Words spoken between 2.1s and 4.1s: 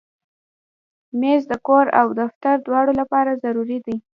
دفتر دواړو لپاره ضروري دی.